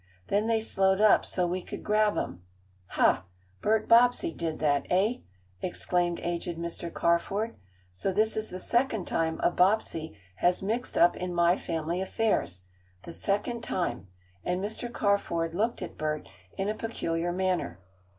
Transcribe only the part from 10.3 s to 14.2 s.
has mixed up in my family affairs. The second time,"